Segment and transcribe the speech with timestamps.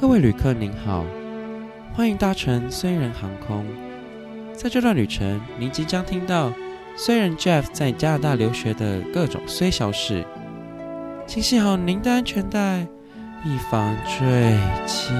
[0.00, 1.04] 各位旅客您好，
[1.92, 3.66] 欢迎搭乘虽然航空。
[4.54, 6.50] 在这段旅程，您即将听到
[6.96, 10.24] 虽然 Jeff 在加拿大留学的各种虽小事，
[11.26, 12.86] 请系好您的安全带，
[13.44, 15.12] 以防坠机。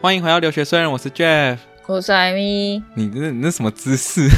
[0.00, 2.82] 欢迎回到留学虽人，我是 Jeff，我是艾米。
[2.94, 4.28] 你那你那什么姿势？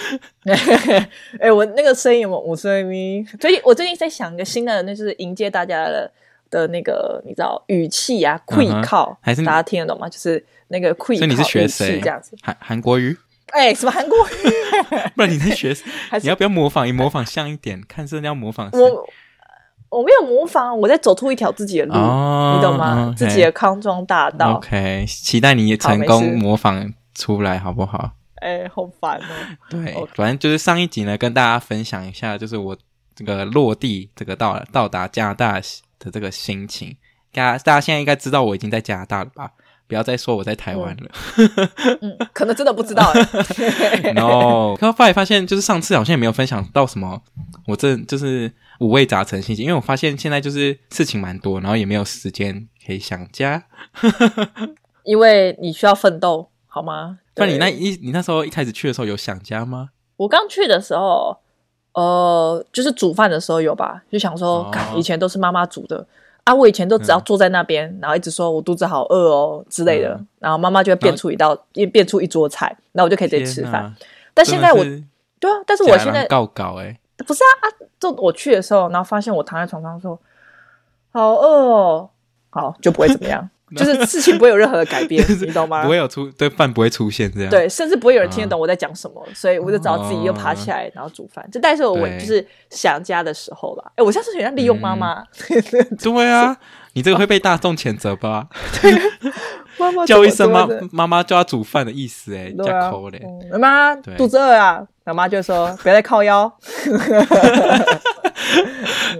[0.44, 1.08] 哎、
[1.40, 3.24] 欸，我那个声音，我我是艾米。
[3.40, 6.10] 最近我最近在想一个新的，那就是迎接大家的
[6.50, 10.06] 的那个，你知道语气啊，愧靠，还是大家听得懂吗？
[10.08, 11.20] 就是那个愧靠。
[11.20, 11.98] 所以你是学谁？
[12.00, 13.16] 这样子，韩韩国语？
[13.52, 14.30] 哎、欸，什么韩国语？
[15.16, 15.74] 不然你在学？
[16.20, 16.84] 你要不要模仿？
[16.86, 18.78] 你模仿像一点，看是要模仿谁？
[18.78, 19.08] 我
[19.90, 23.16] 我没有模仿，我在走出一条自己的路，哦、你懂吗？Okay.
[23.16, 24.54] 自己的康庄大道。
[24.56, 28.12] OK，期待你成功模仿出来，好不好？
[28.36, 29.24] 哎、欸，好烦哦。
[29.70, 30.08] 对，okay.
[30.14, 32.76] 反正就是上一集呢，跟大家分享一下，就是我
[33.14, 35.60] 这个落地，这个到到达加拿大
[35.98, 36.96] 的这个心情。
[37.32, 39.50] 大家大家现在应该知道我已经在加拿大了吧？
[39.88, 41.10] 不要再说我在台湾了。
[42.02, 43.12] 嗯，嗯，可能真的不知道。
[44.14, 47.20] no，然后后来发现，就是上次好像也没有分享到什么，
[47.66, 48.52] 我这就是。
[48.80, 53.64] 五味杂陈心情，因为我发现现在就是事情蛮多，然后也没有时间可以想家。
[55.02, 57.18] 因为你需要奋斗，好吗？
[57.34, 59.88] 那你那一你那时候一开始去的时候有想家吗？
[60.16, 61.36] 我刚去的时候，
[61.94, 66.06] 呃，就是煮饭的时候有吧，就想说，哦、以前都是妈妈煮的
[66.48, 71.54] 啊，我以前都只要坐在那边，嗯、然后一直说我肚子好饿哦之类的，嗯、然后妈妈就会变出一道，
[71.92, 73.94] 变出一桌菜，那我就可以直接吃饭。
[74.32, 74.82] 但现在我，
[75.38, 76.98] 对啊，但是我现在告搞哎。
[77.26, 77.66] 不是啊啊！
[78.00, 80.18] 就我去的时候，然后发现我躺在床上说
[81.12, 82.08] ：“好饿哦。”
[82.48, 85.82] 好，就不会怎么样， 就是事情不会有任何的改变，你懂吗？
[85.82, 91.46] 不会有出对饭不会出现这样，对，甚至不会有人听得懂我在讲什么，所以我就只好自己又爬起来，然后煮饭。
[91.52, 93.92] 这但是我就是想家的时候啦。
[93.96, 95.22] 哎，我现在是想利用妈妈。
[96.02, 96.56] 对啊，
[96.94, 98.46] 你这个会被大众谴责吧？
[99.78, 103.20] 妈妈叫一声妈妈妈就要煮饭的意思哎，加口嘞，
[103.52, 104.84] 妈妈肚子饿啊。
[105.08, 106.52] 老妈就说：“不要再靠腰。”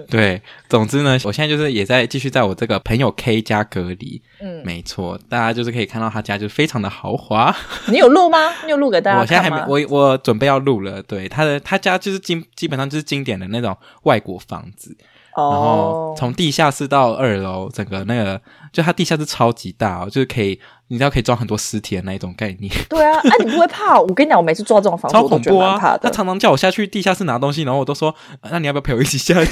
[0.07, 0.39] 对，
[0.69, 4.21] 总之呢，我现在就是也在继续在我这个朋友 K 家隔离。
[4.39, 7.55] 嗯，没错，大家就是可以看到他家就非常的豪华。
[7.89, 8.53] 你有录吗？
[8.65, 9.21] 你有录给大家看？
[9.21, 11.01] 我现在还没，我我准备要录了。
[11.01, 14.95] 对，他的他家就是基基本上就是经典的那种外国房子。
[15.35, 15.49] 哦。
[15.51, 18.41] 然后从地下室到二楼，整个那个
[18.71, 20.59] 就它地下室超级大哦，就是可以。
[20.91, 22.73] 你知道可以装很多尸体的那一种概念。
[22.89, 23.99] 对啊， 哎、啊，你不会怕？
[24.01, 25.77] 我跟你讲，我每次住到这种房子，超恐怖啊！
[26.01, 28.11] 他常常叫我下去地下室拿东西，然后我都说
[28.49, 29.51] ：“那你要不要陪我一起下去？”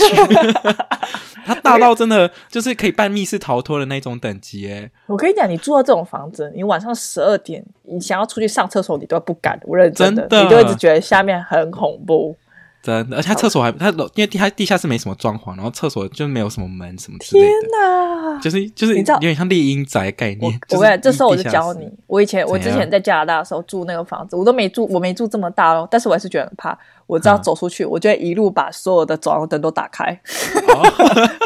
[1.45, 4.89] 他大到真的就是可以办密室逃脱的那种等级诶。
[5.05, 9.59] 我跟你讲，你住到这种房子，你晚上十二点，你想要出去上厕所，你都不敢。
[9.65, 12.35] 我认真的，真的，你就一直觉得下面很恐怖。
[12.81, 17.25] 真的，而且他厕所还他楼，因为地下地下室没什么装潢，然后厕所就没有什么门什么的。
[17.25, 20.59] 天哪，就是就是你知道有点像猎鹰宅概念。
[20.69, 21.91] 我跟你讲，这时候我就教你。
[22.07, 26.77] 我以前我之前在加拿大的时候住那个房子，我都没住，我没住这么大哦，但是我还是觉得很怕。
[27.07, 30.19] 我只要走出去，我就会一路把所有的走廊灯都打开，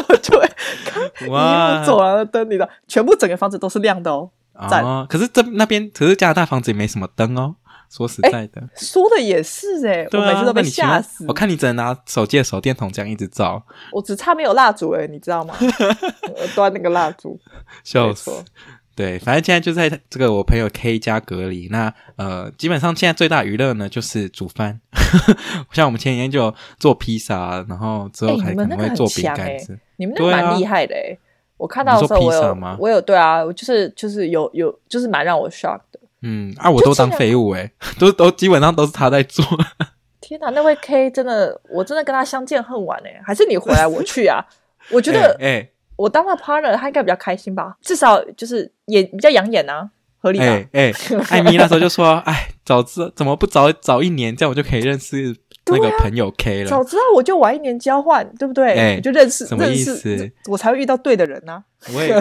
[0.10, 0.50] 我就会
[0.86, 4.30] 看一路走廊的灯，你知道，全部整个房子都是亮的哦。
[4.54, 7.56] 哦，可是这那边可是加拿大房子也没什么灯哦。
[7.92, 11.26] 说实在的，说的也是哎、欸，我每次都被吓死。
[11.28, 15.54] 我看你只能拿手机的手电筒这样一直照，我只差没有蜡烛哎，你知道吗？
[15.60, 17.38] 我端那个蜡烛，
[17.84, 18.32] 笑死。
[18.94, 21.68] 对，反正现在就在这个我朋友 K 家隔离。
[21.70, 24.80] 那呃，基本上现在最大娱乐呢就是煮饭。
[25.74, 29.78] 像我们前几天就做披萨，然后之后还可能会做饼干子。
[29.96, 31.18] 你们那蛮厉害的哎，
[31.58, 36.00] 我看到的时候我有，我有对啊，我就是就是有有就是蛮让我 shock 的。
[36.24, 39.46] 嗯啊，我都当废物哎，都都基本上都是他在做。
[40.22, 44.40] 天哪，那位 K 真的，我真的跟他相见恨晚哎，还是你回来我去啊？
[44.92, 47.76] 我觉得，哎，我当他 partner，他应该比较开心吧？
[47.82, 49.90] 至少就是也比较养眼啊，
[50.20, 50.46] 合理吧？
[50.46, 50.94] 哎哎，
[51.30, 56.70] 艾米那时候就说， 哎，早知怎么不早早一年，这样我就可以认识那个朋友 K 了。
[56.70, 58.74] 早知道我就晚一年交换，对不对？
[58.78, 60.32] 哎，就认识，什么意思？
[60.48, 61.64] 我才会遇到对的人呢。
[61.94, 62.14] 我也。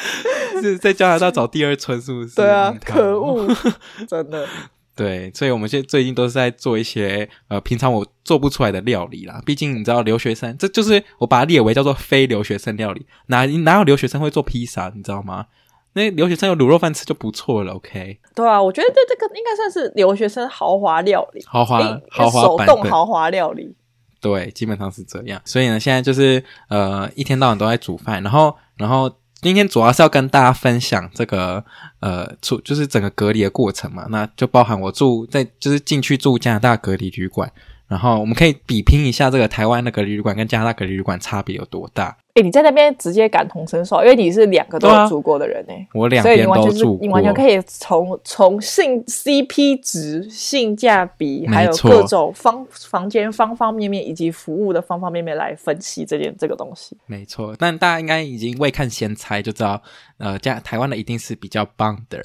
[0.62, 2.36] 是在加拿大找第二春，是不是？
[2.36, 3.48] 对啊，可恶，
[4.08, 4.46] 真的。
[4.94, 9.40] 对，所以我们现在最近都是在做一些呃，平常我做不出来的料理啦。
[9.46, 13.06] 毕竟你知道，留学生这就是我把它列为叫做非留学生料理。
[13.28, 14.92] 哪哪有留学生会做披萨？
[14.94, 15.46] 你知道吗？
[15.94, 17.72] 那留学生有卤肉饭吃就不错了。
[17.72, 18.20] OK。
[18.34, 21.80] 对啊，我觉得这这个应该算是留学生豪华料理，豪华
[22.10, 23.74] 豪华手动豪华料理。
[24.20, 25.40] 对，基本上是这样。
[25.46, 29.10] 所以呢，现在就是呃，一天到晚都在煮饭，然后然后。
[29.42, 31.64] 今天主要是要跟大家分享这个
[31.98, 37.50] 呃，出就是整个隔离的过程嘛，那就包含我住在就是进去住加拿大隔离旅馆，
[37.88, 42.16] 然后我们可以比拼一下这个台湾的隔离旅馆跟加拿大隔离旅馆差别有多大。
[42.34, 45.74] 哎，你在那边直接感同身受，因为你是两个都有住过的人呢。
[45.92, 56.96] 我两边都住过，你完全可以从从性 CP 值、性价比，还有各种方房间方方面面以及服务的方方面面来分析这件这个东西。
[57.04, 59.82] 没错，但大家应该已经未看先猜就知道，
[60.16, 62.18] 呃，加台湾的一定是比较棒的。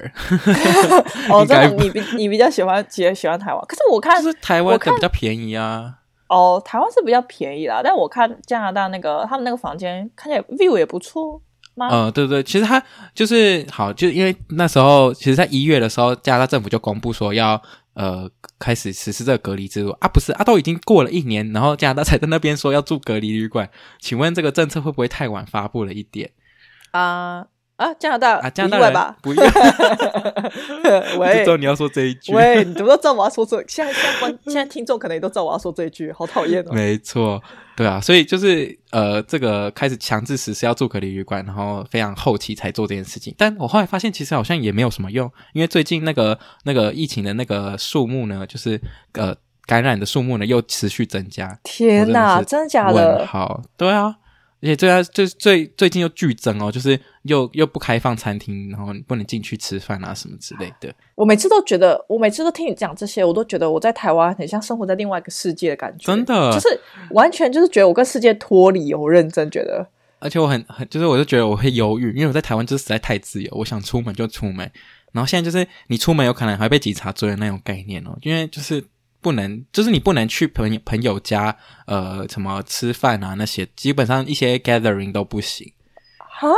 [1.28, 5.96] 哦，真的，你比你比较喜欢喜喜欢台湾，可是我看是台湾的比较便宜啊。
[6.28, 11.40] 哦，台湾是比较便宜啦，但我看加拿大那个他们那个房间看起来 view 也不错。
[11.80, 12.82] 嗯、呃，对对，其实他
[13.14, 17.62] 就是好，就因为那时候，其实，在一月的时候，加拿大政府就公布说要
[17.94, 18.28] 呃
[18.58, 23.70] 开始实施这个隔离制度啊，不是啊，都已经过了一年，然后加拿大才在那边说要住隔离旅馆，
[24.00, 26.32] 请问这个政策会不会太晚发布了一点
[26.90, 27.46] 啊？
[27.78, 29.46] 啊，加拿大啊，加拿大吧，不意外。
[31.16, 32.34] 我就知道你要说这一句。
[32.34, 33.56] 喂，你怎么都知道我要说这？
[33.68, 36.72] 现在现在观现在听众可能也都知道我要说这一句，好讨厌哦。
[36.72, 37.40] 没错，
[37.76, 43.32] 对啊，所以就是呃，这个开始强制实施要住隔离旅馆，然后非常后期才做这件事情。
[43.38, 48.80] 但我后来发现，其实好像也没有什么用，因为最近那个那个疫情的那个数目呢，就是
[49.12, 49.32] 呃
[49.66, 51.56] 感染的数目呢又持续增加。
[51.62, 53.24] 天哪，真的假的？
[53.24, 54.16] 好，对啊。
[54.60, 60.92] 而且最啊，最最最近又剧增哦，就是又又不开放餐厅，然后你不能进去吃饭啊什么之类的。
[61.14, 66.06] 我每次都觉得，我每次都听你讲这些，我都觉得我在台湾很像生活在另外一个世界的感觉。
[66.06, 69.86] 真的，就是完全就是觉得我跟世界脱离，我认真觉得。
[70.18, 74.68] 而且我很很，就是我就觉得我会犹豫，因为我在台湾就是实在太自由，我想出门就出门，
[75.12, 78.82] 然后现在就是你出门有可能还被警察追的那种概念哦，因为就是。
[79.20, 81.56] 不能，就是你不能去朋友朋友家，
[81.86, 85.72] 呃，什么吃饭啊那些，基本上一些 gathering 都不行。
[86.18, 86.48] 哈，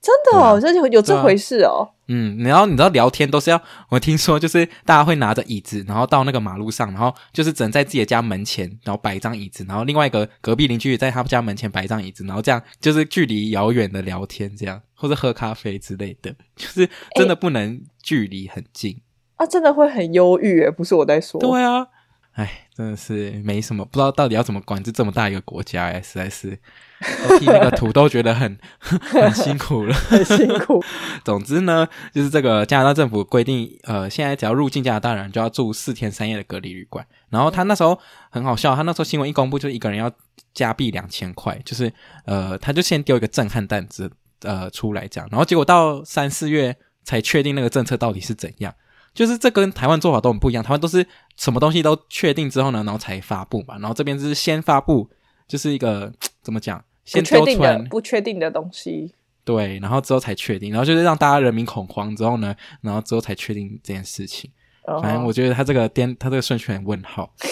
[0.00, 1.90] 真的哦，这有有这回事哦。
[2.08, 18.92] 嗯，然后你知道聊天都是要，我听说就是大家会拿着椅子，然后到那个马路上，然后就是只能在自己的家门前，然后摆一张椅子，然后另外一个隔壁邻居也在他们家门前摆一张椅子，然后这样就是距离遥远的聊天，这样或者喝咖啡之类的， 就是真的不能距离很近。
[19.38, 21.40] 欸、啊，真的会很忧郁诶，不是我在说。
[21.40, 21.88] 对啊。
[22.36, 26.58] 哎，真的是没什么，不知道到底要怎么管制这么大一个国家哎，实在是，
[27.00, 30.84] 我替那个图都觉得很 很辛苦了，很辛苦。
[31.24, 37.06] 总之呢，就是这个加拿大政府规定，呃，现在只要入境加拿大人就要住四天三夜的隔离旅馆。
[37.30, 37.98] 然后他那时候
[38.28, 40.12] 很好笑，他那时候新闻一公布，就一个人要
[40.52, 41.90] 加币两千块，就是
[42.26, 44.10] 呃，他就先丢一个震撼弹子
[44.42, 48.74] 呃出来这样，然后结果到三四月才确定那个政策到底是怎样。
[49.16, 51.04] 就是这跟台湾做法都很不一样，台湾都是
[51.36, 53.78] 什么东西都确定之后呢，然后才发布嘛。
[53.78, 55.08] 然后这边是先发布，
[55.48, 56.12] 就是一个
[56.44, 59.14] 怎么讲，先丢出来不确定的东西。
[59.42, 64.50] 对，然后之后才确定，然后就是让大家人民恐慌之后呢，然后之后才确定这件事情。
[64.84, 65.00] Uh-huh.
[65.00, 67.32] 反正我觉得他这个颠，他这个顺序很问号。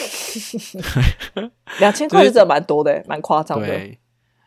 [1.81, 3.67] 两千块是真的蛮多的，蛮夸张的。
[3.67, 3.99] 对。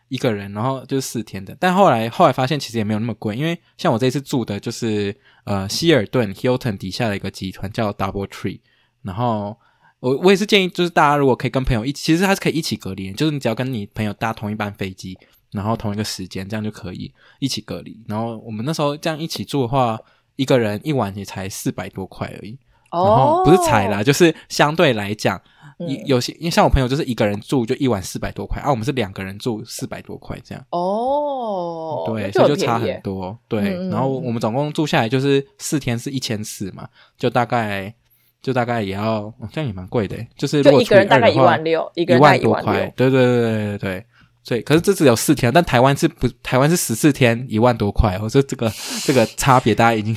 [0.09, 8.61] 一个人，然后就是四天的，但后来后来发现其实也没有那么贵，因为像我这次住的就是呃希尔顿 Hilton 底下的一个集团叫 Double Tree，
[9.01, 9.57] 然后
[9.99, 15.17] 我我也是建议就是大家如果可以跟朋友一起，其实它是可以一起隔离，就是你只要跟你朋友搭同一班飞机，
[15.51, 18.01] 然后同一个时间这样就可以一起隔离。
[18.07, 19.99] 然后我们那时候这样一起住的话，
[20.37, 22.57] 一个人一晚也才四百多块而已，
[22.91, 25.41] 然后不是才啦，就是相对来讲。
[25.77, 30.65] 有有些，因为像我朋友就是一个人住就一晚四百多块，啊，我们是两个人住四百多块这样。
[30.71, 33.37] 哦，对，所以就差很多。
[33.47, 37.93] 对，嗯、然后我们总共住下来就是四天是一千四嘛，就大概
[38.41, 42.91] 就大概也要，哦、这样也蛮贵的，就是如果一个人大概一万六，一万多块。
[42.95, 44.05] 对对对对对对，
[44.43, 48.71] 所以可是这只有四天，但台湾是不，台湾是十四天一万多块，我说这个
[49.03, 50.15] 这个差别大家已经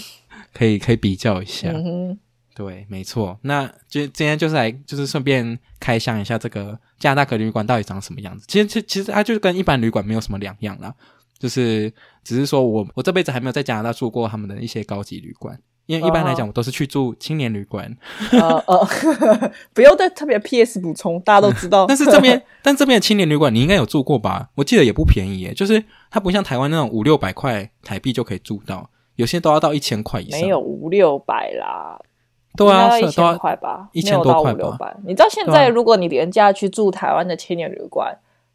[0.52, 1.70] 可以可以比较一下。
[1.70, 2.18] 嗯
[2.58, 3.38] 对，没错。
[3.42, 8.44] 那就今天就是来，就是顺便开箱一下这个加拿大隔离旅馆到底长什么样子。
[8.48, 10.92] 其实，其其实它就是跟一般旅馆没有什么两样啦，
[11.38, 11.88] 就是
[12.24, 17.96] 只是说我我这辈子还没有在加拿大住过他们的一些高级旅馆，因为一般来讲我都是去住青年旅馆。
[18.32, 18.88] 呃 呃，
[19.72, 21.86] 不用再特别 PS 补充，大家都知道。
[21.86, 24.50] 但是这边，但这边的青年旅馆你应该有住过吧？
[24.56, 30.40] 我记得也不便宜耶，就是它不像台湾那种五六百块台币就可以住到，有些都要到一千块以上。
[30.40, 32.00] 没有五六百啦。
[32.58, 34.94] 对啊，一千块吧，一千多块五六百。
[35.04, 38.14] 你知道现在如果你廉价去住台湾的青年旅馆，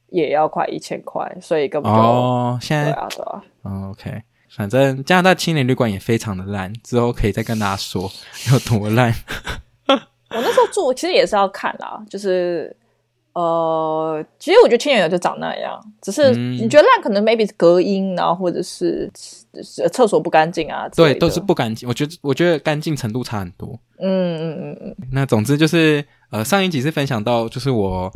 [0.09, 3.43] 也要快一千块，所以根本就哦，现在对啊对啊。
[3.61, 8.11] 哦，OK，反正加拿大青年旅馆也非常的烂，之后可以再跟大家说
[8.51, 9.13] 有多烂。
[9.87, 12.75] 我那时候住其实也是要看啦，就是。
[13.33, 19.09] 呃，其实我觉得清远人就长那样，只是你觉得烂可能 maybe 是隔音，然后或者是
[19.91, 20.87] 厕所不干净啊。
[20.89, 21.89] 对，都是不干净。
[21.89, 23.79] 我觉得我觉得干净程度差很多。
[23.99, 24.95] 嗯嗯嗯嗯。
[25.11, 28.11] 那总之就是呃，上一集是分享到就是我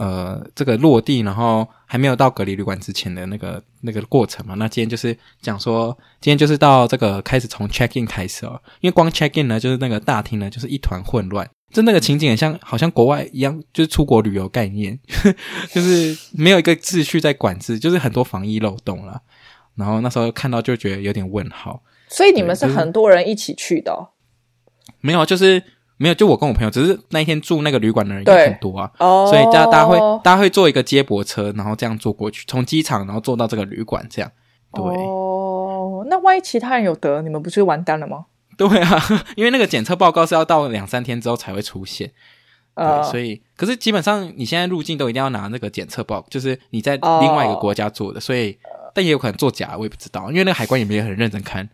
[0.00, 4.54] 呃这个落地，然后还没有到隔离旅馆之前的那个那个过程嘛。
[4.54, 11.46] 那今天就是讲说，今天就是到这个开始从 check in 开始哦，因为光 check in 呢，就是那个大厅呢，就是一团混乱。
[11.70, 14.98] 就那个情景很像，好像国外一样，就是出国旅游概念，
[15.70, 19.20] 就是没有一个秩序在管制，就是很多防疫漏洞了。
[19.76, 21.82] 然后那时候看到就觉得有点问号。
[22.08, 23.92] 所以你们是很多人一起去的？
[23.92, 24.96] 哦就是？
[25.00, 25.62] 没有，就是
[26.02, 34.32] 没有，就我跟我朋友，只是那一天住那个旅馆的人也很多啊，所以大家大家会大家会坐一个接驳车，然后这样坐过去，从机场然后坐到这个旅馆，这样。
[34.72, 34.82] 对。
[34.82, 38.24] 哦，那万一其他人有得，你们不是完蛋了吗？
[38.56, 38.98] 对啊，
[39.36, 42.10] 因为那个检测报告是要到两三天之后才会出现，
[42.74, 48.58] 呃，所以可是基本上你现在入境都一定要拿那个检测报，就是你在另外一个国家做的，呃、所以
[48.94, 51.68] 但也有可能作假，我也不知道，因为那个海关也没有很认真看。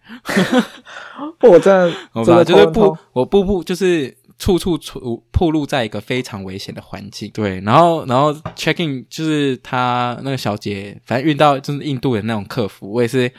[1.41, 7.31] 我真的， 我吧，就是不，我步步就是处处处暴露在一个非常危险的环境。
[7.33, 13.33] 对，然后然后 checking 就是他那个小姐，反正遇到就是印度的那种客服，我也是，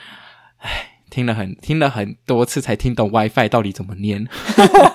[0.58, 0.94] 唉。
[1.10, 4.28] 听了很听了很多次才听懂 WiFi 到底怎么念，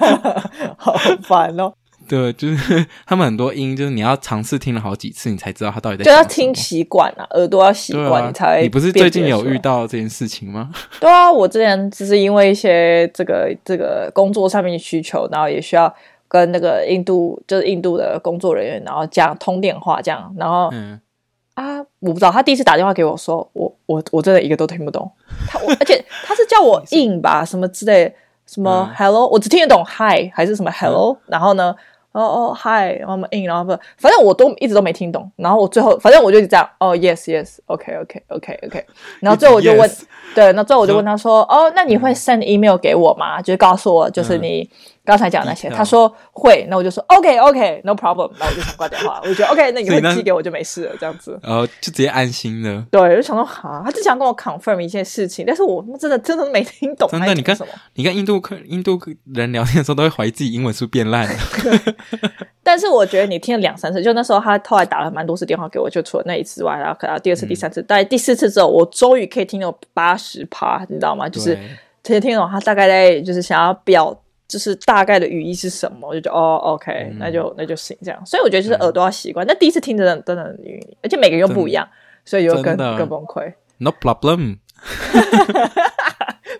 [0.76, 1.72] 好烦哦。
[2.12, 6.04] 对，就是 他们很多音，就是你要尝试听了好几次，你才知道他到底在。
[6.04, 8.61] 就要听习惯啊，耳朵要习惯，啊、你才。
[8.61, 10.71] 你不是最近有遇到这件事情吗？
[11.00, 15.90] 对啊，我之前只是因为一些这个这个工作上面的需求，然后也需要
[16.28, 20.69] 跟那个印度就是印度的工作人员，然后讲通电话这样，然后。
[20.73, 21.00] 嗯
[21.54, 25.11] 啊，我不知道，他第一次打电话给我说，我我我真的一个都听不懂。
[25.47, 28.11] 他我而且他是叫我 in 吧，什么之类，
[28.47, 31.75] 什么 hello，、嗯、我只听得懂 hi 还是什么 hello，、嗯、然后呢？
[32.12, 32.57] 哦哦
[33.07, 35.31] 后我们 in，然后不，反正我都一直都没听懂。
[35.37, 38.87] 然后我最后，反正我就这样，哦，Yes，Yes，OK，OK，OK，OK。
[39.21, 39.90] 然后最后我就问，
[40.35, 43.40] 对，那最后我就问他说，哦，那你会 send email 给我吗？
[43.40, 44.69] 就是告诉我，就是你
[45.04, 45.68] 刚才讲那些。
[45.71, 48.30] 他说会，那我就说 OK，OK，No problem。
[48.38, 51.38] 然后我就想挂电话， 我就觉得 OK，那你会寄给我就没事了，这样子。
[51.42, 52.85] 然后就直接安心了。
[52.90, 57.09] 对，我就想说，哈，他只想跟我 confirm 一件事情，但是我真的真的没听懂。
[57.11, 57.56] 真的，你跟
[57.94, 59.00] 你跟印度客印度
[59.35, 61.35] 人聊天的时候，都会怀疑自己英文是不是变烂了。
[62.62, 71.28] 但是我觉得你听了两三次，就那时候他后来打了蛮多次电话给我，就除了那一次之外，然后可能第二次、第三次，嗯、大概第四次之后，我终于可以听到八十趴，你知道吗？
[71.28, 71.59] 就是
[72.04, 74.16] 可以听懂他大概在就是想要表，
[74.49, 78.26] 就是大概的语义是什么，我就觉得哦，OK，、嗯、那就那就行这样。
[78.26, 79.46] 所以我觉得就是耳朵要习惯。
[79.46, 81.88] 那、嗯、第一次听真的真的很晕，而且每个人又不一样，
[82.25, 83.54] 所以又更更崩溃。
[83.78, 84.58] No problem。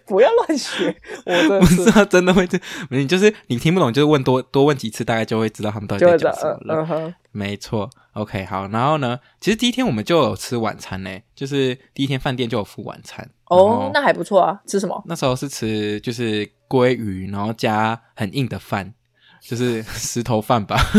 [0.07, 2.59] 不要乱学， 我真的不知道真的会这，
[2.91, 6.87] 你就是你听不懂，就是问多多问几次，大概就会知道他们到底在讲什么了。
[6.91, 13.29] 嗯、没错，OK，好，然后呢，其实第一天我们就有吃晚餐呢，就是第一天饭店就有付晚餐。
[13.47, 15.03] 哦，那还不错啊，吃什么？
[15.07, 18.95] 那时候是吃就是鲑鱼，然后加很硬的饭，
[19.43, 20.81] 就是石头饭吧。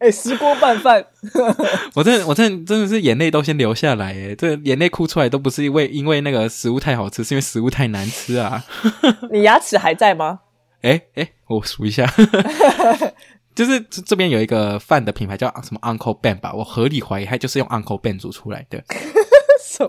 [0.00, 1.02] 哎，石锅拌饭，
[1.96, 8.62] 我真的，我真的真的是眼泪都先流下来哎，这眼泪哭出来都不是因为因为那个食物太好吃，是因为食物太难吃啊。
[9.32, 10.40] 你牙齿还在吗？
[10.82, 12.06] 哎哎，我数一下，
[13.54, 18.84] 就是这这边有一个饭的品牌叫什么 Uncle Ben 吧，我合理怀疑它就是用 Uncle Ben 煮出来的，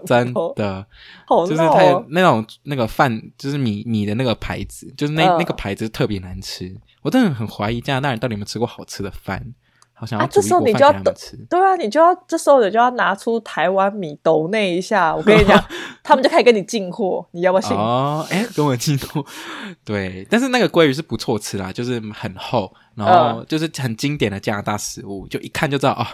[0.05, 0.85] 真的，
[1.25, 9.53] 好就是它有那种那个饭，就是米米的那个牌子，就是那、呃、那个牌子特别难吃，我真的很怀疑加拿大人到底有没有吃过好吃的饭。
[9.93, 11.13] 好像啊，这时候你就要等，
[11.49, 15.61] 对啊，你就要这时候你就要拿出台湾米抖那一下，我跟你讲，
[16.01, 17.75] 他们就开始跟你进货，你要不要信？
[17.75, 19.25] 哦，哎，跟我进货，
[19.83, 26.07] 对，但是那个鲑鱼是不错吃啦，就是很厚，然后就是很经典的加拿大食物，就一看就知道啊、哦，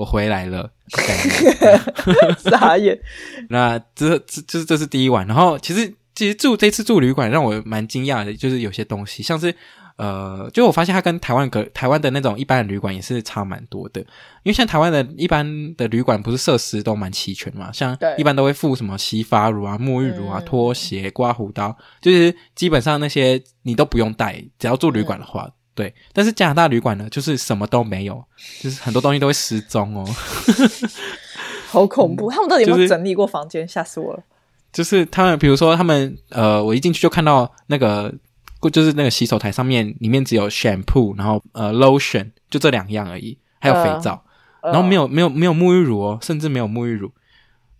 [0.00, 0.70] 我回来了，
[2.38, 2.98] 傻眼。
[3.50, 9.54] 那这这就是这是第一晚，然后其实其实住这次住旅馆让我蛮惊讶的，就是有些东西像是。
[9.96, 14.06] 呃，就我发现它跟台湾隔台湾的那种一般的旅馆也是差蛮多的，因
[14.48, 25.94] 为像台湾的一般的旅馆不是设施都蛮齐全嘛，像一般都会附什么洗发乳啊、沐浴乳啊、拖鞋、刮胡刀，就是基本上那些你都不用带，只要住旅馆的话，嗯、对。
[26.12, 28.22] 但是加拿大旅馆呢，就是什么都没有，
[28.60, 30.04] 就是很多东西都会失踪哦，
[31.68, 32.30] 好恐怖！
[32.30, 33.66] 他们到底有没有整理过房间？
[33.66, 34.22] 吓、就是、死我了！
[34.72, 38.12] 就是他们，比如说他们，呃，我一进去就看到那个。
[38.70, 44.22] 就是那个洗手台上面，里面只有 shampoo，然后呃 lotion，就这两样而已，还有肥皂，
[44.60, 47.10] 呃、然后没有没有没有沐浴乳哦，甚至没有沐浴乳，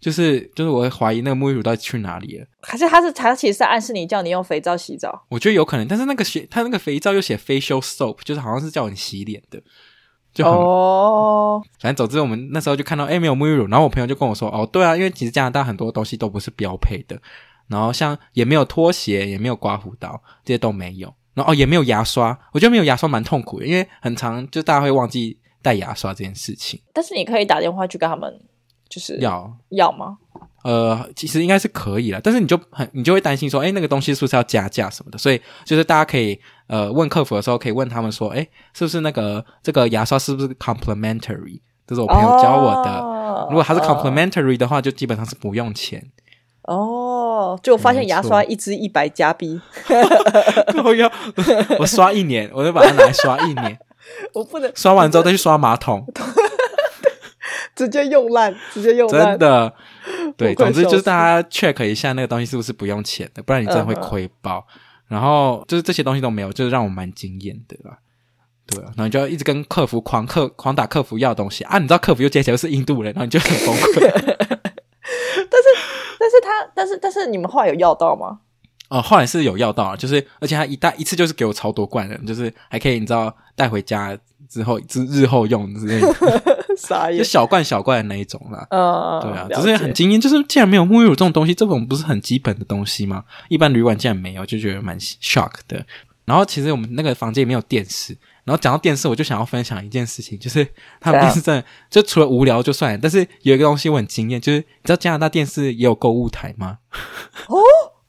[0.00, 2.47] 就是就是我会怀疑那个沐浴乳到底去哪里了？
[2.62, 5.26] 可是他是他其实是暗示你叫你用肥皂洗澡？
[5.28, 9.62] 我觉得有可能，但是那个写他那个肥皂又写 facial soap，就是好像是叫你洗脸的，
[10.33, 11.62] 就很哦。
[11.78, 17.21] 反正总之我们那时候就看到诶没有沐浴乳，然后我朋友就跟我说哦对啊，因为其实加拿大很多东西都不是标配的。
[17.69, 21.14] 然后像也没有拖鞋，也没有刮胡刀，这些都没有。
[21.35, 26.80] 然后哦也没有牙刷，我觉得没有牙刷蛮痛苦的，因为很长就大家会忘记带牙刷这件事情。
[26.92, 28.40] 但是你可以打电话去跟他们，
[28.90, 30.18] 就是要要吗？
[30.62, 35.16] 呃，其实应该是可以了，但是你就很你就会担心说，哎，那个东西是不是要加价什么的？
[35.16, 41.61] 所以就是大家可以呃问客服的时候，可以问他们说，哎，是不是那个这个牙刷是不是 complimentary？
[41.87, 42.90] 这是我朋友教我的。
[42.90, 46.04] 哦、如果它是 complimentary 的话，哦、就基本上是不用钱。
[46.64, 49.59] 哦，就我发现牙刷一支一百加币，
[50.85, 51.11] 我要
[51.78, 53.78] 我刷一年，我就把它拿来刷一年。
[54.35, 56.04] 我不能刷完之后再去刷马桶。
[57.75, 59.75] 直接用烂，直接用烂，真的。
[60.37, 64.59] 对，总之就是大家 check 一下那个东西是不是不用钱的，不然你真的会亏爆。
[64.59, 64.64] Uh huh.
[65.09, 67.99] 然后就是这些东西都没有，就是让我蛮惊艳的啦。
[68.66, 74.00] 对啊，然后你就要一直跟客服狂客狂打客服要东西啊，你知道客服又接起来又是印度人，然后你就很崩溃。
[75.50, 75.69] 但是，
[76.19, 78.38] 但是他，但是，但是你们后来有要到吗？
[78.88, 84.16] 哦，后来是有要到啊，就是而且他一带一次就是给我超多罐的，就是还可以你知道带回家。
[84.49, 88.67] 之后之日后用之类的， 傻眼，就小罐小罐的那一种啦。
[88.71, 93.25] 嗯，对啊，只是很惊艳，就是竟然没有沐浴乳这种东西，这种不是很基本的东西吗？
[93.49, 95.85] 一般旅馆竟然没有，就觉得蛮 shock 的。
[96.25, 98.17] 然后其实我们那个房间也没有电视。
[98.45, 100.67] 然后讲到电视，我就想要分享一件事情，就是
[101.00, 106.79] 他们电视真的就除了无聊就算了，但是有一个东西我很惊艳，就是你知道加拿大电视也有购物台吗？
[107.49, 107.59] 哦，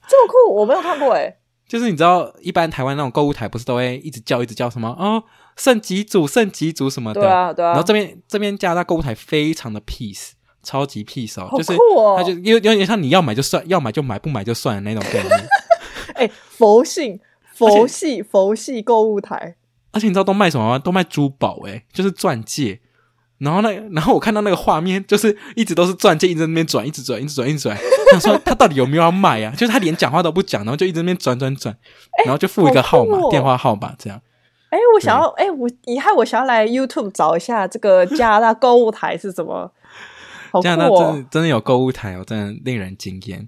[0.08, 1.38] 这么酷，我没有看过诶。
[1.68, 5.24] 就是你知道，一般台湾那种购物台不是都会一直叫一直叫什么哦，
[5.58, 7.70] 剩几组剩几组什么的，对啊对啊。
[7.70, 10.32] 然后这边这边加拿大购物台非常的 peace，
[10.64, 11.78] 超级 peace 哦，哦，就是
[12.18, 15.32] 它就有有点像你要买就算，要买就买，不买就算的那种概念。
[16.16, 17.20] 哎、欸，佛系
[17.54, 19.56] 佛系佛系购物台，
[19.92, 20.80] 而且你知道都卖什么吗？
[20.80, 22.82] 都卖珠宝哎，就是钻戒。
[23.40, 27.76] 然后那，然后我看到那个画面，就是一直都是钻戒，一直在那边转，一直转，一直转，一直转。
[28.12, 29.52] 他说他到底有没有要卖啊？
[29.58, 31.76] 就是他连讲话都不讲，然后就一直在那边转转转，
[32.24, 34.22] 然后就付一个号码，电话号码这样。
[34.72, 39.72] 哎，我想要，哎，我以后我想要来 YouTube 找一下这个加拿大购物台是什么。
[40.52, 43.48] 哦、加拿大真的真的有购物台哦，真的令人惊艳。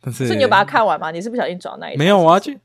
[0.00, 1.10] 但是，是你有把它看完吗？
[1.10, 1.96] 你是不小心转那一？
[1.96, 2.58] 没有我要去。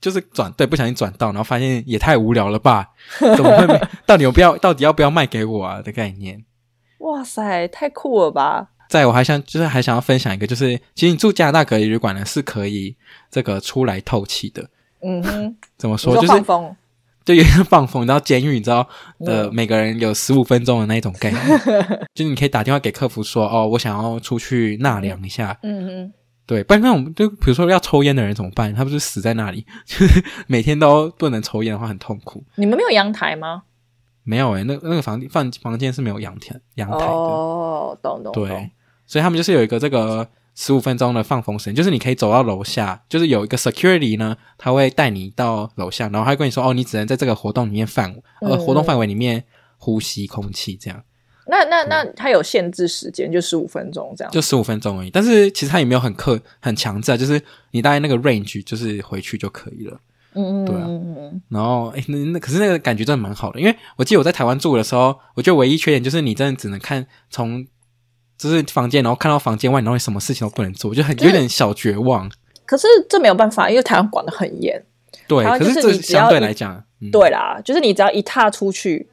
[0.00, 2.90] 就是转对，不小心转到，然后发现也太无聊了吧？
[3.20, 3.80] 怎么会没？
[4.04, 4.56] 到底要不要？
[4.58, 5.80] 到底要不要卖给我啊？
[5.80, 6.44] 的概念。
[6.98, 8.68] 哇塞，太酷了吧！
[8.88, 12.96] 在我还想就是还想要分享一个，就是其实你住加拿大隔离旅馆呢，是可以
[13.30, 14.68] 这个出来透气的。
[15.02, 16.14] 嗯哼， 怎么说？
[16.14, 16.76] 说放风
[17.24, 18.02] 就有点放风。
[18.02, 18.88] 你知道监狱，你知道
[19.26, 21.44] 呃，每个人有十五分钟的那种概念，
[22.14, 25.58] 就是你可以打电话给客服说，哦，我想要出去纳凉一下。
[25.62, 26.12] 嗯嗯。
[26.44, 28.74] 对，不然那种就比如说要抽烟的人怎么办？
[28.74, 32.44] 他不是死在那里，就 是每天都不能抽烟的话很痛苦。
[32.56, 33.62] 你们没有阳台吗？
[34.24, 37.04] 没有诶、欸，那那个房房房间是没有阳台阳台的。
[37.06, 38.32] 哦，懂懂。
[38.32, 38.70] 对，
[39.06, 49.44] 所以他们就是有一个这个十五分钟的放风时间，就是你可以走到楼下，就是有一个 security 呢，他会带你到楼下，然后他会跟你说，哦，你只能在这个活动里面范呃活动范围里面
[49.78, 51.02] 呼吸空气这样。
[51.46, 55.10] 那那那他有限制时间，就十五分钟这样，就十五分钟而已。
[55.10, 60.00] 但是其实他也没有很刻很强制啊，就是你大概那个 range 就是回去就可以了。
[60.34, 60.88] 嗯嗯，对啊。
[61.48, 67.66] 然后哎，那那可是那个感觉真的蛮好的，因为我记得我在台湾住的时候，我觉得唯一缺点就是你真的只能看从
[68.42, 72.30] 就是房间，然后看到房间外，然后你什么事情都不能做，我就很有点小绝望。
[72.66, 74.82] 可是这没有办法，因为台湾管的很严。
[75.28, 79.08] 对，可是这相对来讲，嗯、对啦，就是你只要一踏出去。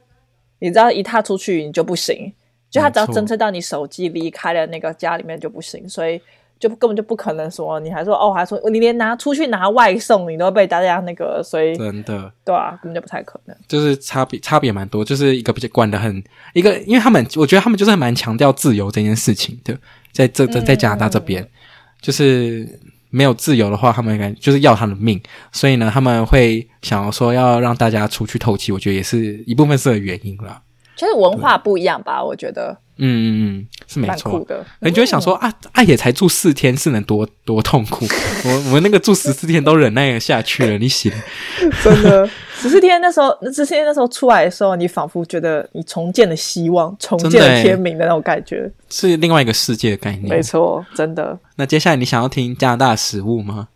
[0.62, 2.30] 你知道一踏出去你就不行，
[2.70, 6.20] 就他只要侦测到你手机离开了那个家里面就不行，所以
[6.60, 13.56] 就根本就不可能说你还说哦，还说你连拿出去拿外送你都被大家那个，所以真的对啊，根本就不太可能。
[13.66, 19.74] 就是差别差别蛮多，就是一个比较管的很一个，因为他们我觉得他们就是蛮强调自由这件事情的，
[20.12, 21.48] 在这在在加拿大这边，嗯、
[22.02, 25.18] 就是没有自由的话，他们感觉就是要他的命，
[25.50, 30.60] 所以呢，他们会想要说要让大家出去透气，我觉得也是一部分是个原因啦。
[31.00, 32.76] 其实文化不一样吧，我觉得。
[33.02, 34.38] 嗯嗯嗯，是没错。
[34.44, 34.62] 的。
[34.80, 38.04] 你就会想说啊，啊也才住四天，是能多多痛苦？
[38.44, 41.10] 我我那个住十四天都忍耐了下去了，你行？
[41.82, 42.28] 真的，
[42.60, 50.28] 十四天那时候，十四天那时候出来的时候，你仿佛觉得你重建了希望，重见了天明的那种感觉，是另外一个世界的概念。
[50.28, 51.38] 没错，真的。
[51.56, 53.68] 那接下来你想要听加拿大的食物吗？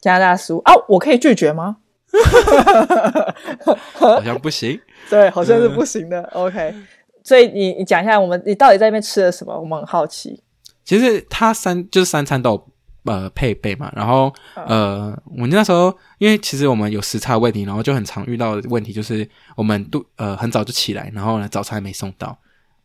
[0.00, 1.76] 加拿大食物啊，我可以拒绝吗？
[3.94, 4.80] 好像不行。
[5.08, 6.20] 对，好像是不行的。
[6.34, 6.74] 嗯、OK，
[7.24, 9.58] 所以你你讲一下，我们你到底在那边吃了什么？
[9.58, 10.42] 我们很好奇。
[10.84, 12.68] 其实他三就是三餐都有
[13.04, 22.36] 呃配备嘛，然后呃，我那时候因为其实我们有时差问题，然后就很常遇到的问题就是我们都呃很早就起来，然后呢早餐还没送到，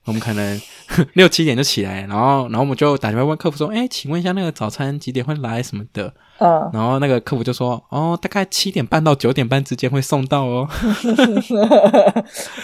[0.06, 0.62] 我们可能
[1.14, 10.70] 六七点就起来，然后然后我们就打电话问客服说：“哎，请问一下那个早餐几点会来什么的？”嗯，然后那个客服就说：“哦，大概七点半到九点半之间会送到哦。”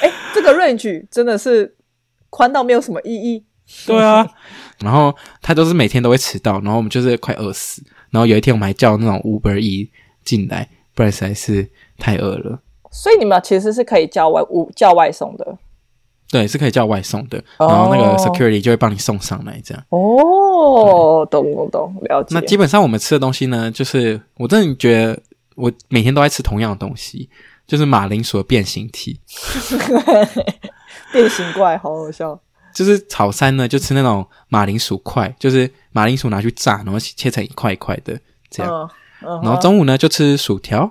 [0.01, 1.75] 哎，这个 range 真的是
[2.29, 3.43] 宽到没有什么意义。
[3.87, 4.27] 对啊，
[4.79, 7.81] 然后他都是每天都会迟到，然后我们就是快饿死。
[8.09, 9.89] 然后有一天我们还叫那种 Uber E
[10.25, 12.59] 进来，不然实在是太饿了。
[12.91, 15.57] 所以你们其实是可以叫外物叫外送的。
[16.31, 19.83] 对，是可以叫外送的，然后那个 security 就会帮你送上来，这样。
[19.89, 22.33] 哦，懂懂懂，了解。
[22.33, 25.21] 那基本上我们吃的东西呢，就是我真的觉得
[25.55, 27.29] 我每天都在吃同样的东西，
[27.67, 29.19] 就是马铃薯的变形体。
[31.11, 32.39] 变形怪，好好笑。
[32.73, 38.17] 就是早餐呢，就吃那种马铃薯块，就是马铃薯拿去炸，然后切成一块一块的
[38.49, 38.71] 这样。
[38.71, 38.89] Uh,
[39.27, 39.43] uh.
[39.43, 40.89] 然后中午呢，就吃薯条。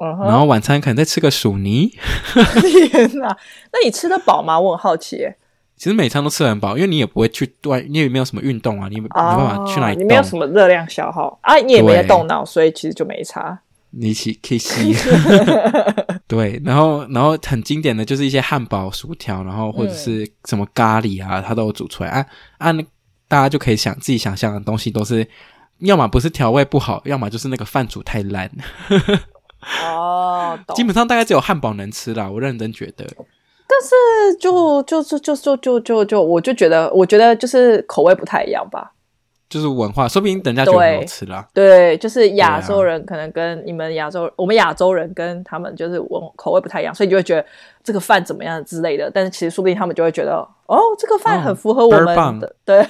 [0.00, 0.24] Uh.
[0.24, 1.92] 然后晚餐可能再吃个薯泥。
[2.90, 3.36] 天哪，
[3.70, 4.58] 那你吃得饱吗？
[4.58, 5.36] 我很好奇耶。
[5.76, 10.02] 其实每餐都吃得很饱，因为你也不会去外，你也没有什么运动啊，你没办法去哪里动。
[10.02, 13.60] 你没有什么热量消耗啊，你也没在动脑，所以其实就没差。
[13.90, 14.94] 你起可以吸。
[16.26, 22.24] 对，然后然后很经典的就是一些汉堡、薯条，然后或者是什么咖喱啊，它都有煮出来啊。
[22.58, 22.84] 按、啊、
[23.28, 25.26] 大家就可以想自己想象的东西，都是
[25.80, 28.50] 要么不是调味不好，要么就是那个饭煮太烂。
[29.62, 33.04] 哦，基本上大概只有汉堡能吃啦，我认真觉得。
[33.68, 38.92] 但是就就就就就就就就，我就觉得，我觉得就是口味不太一样吧。
[39.48, 41.46] 就是文化，说不定等下就很好吃啦。
[41.52, 47.44] 对，就是亚洲人可能跟你们亚洲，啊、我们亚洲人跟他们就是文口味不太一样，所以你就会觉得
[47.82, 49.10] 这个饭怎么样之类的。
[49.12, 52.80] 但是其实说不定他们就会觉得，哦，这个饭很符合我们对，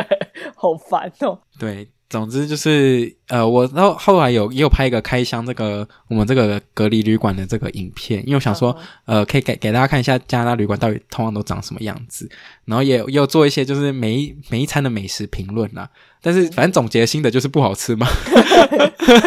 [0.54, 1.38] 好烦哦。
[1.58, 1.88] 对。
[2.10, 12.28] 总之就是，呃，我然后后来有也有拍一个开箱这个我们这个隔离旅馆的这个影片，因为我想说，呃，可以给给大家看一下加拿大旅馆到底通常都长什么样子，
[12.64, 15.88] 然后也也有做一些就是每一每一餐的美食评论啦。
[16.20, 18.08] 但是反正总结新的就是不好吃嘛，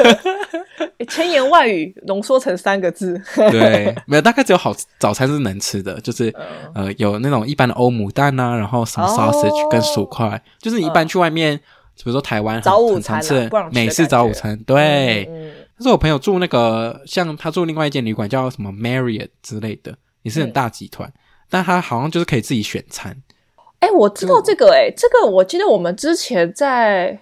[1.08, 3.20] 千言万语浓缩成三个字，
[3.50, 6.32] 对，没有，大概只有好早餐是能吃的，就是
[6.76, 11.62] 呃有那种一般的欧姆蛋啊，然后什么 sausage 跟薯块，就是你一般去外面。
[11.96, 15.26] 比如说台湾早午餐是美式早午餐，对。
[15.30, 21.14] 嗯，但是我朋友住那个，像他住另外一间旅馆叫什么 Marriott 之类的，也是很大集团，嗯、
[21.50, 23.16] 但他好像就是可以自己选餐。
[23.80, 27.20] 哎、欸，我知道这个、欸，哎就，这个我记得我们之前在，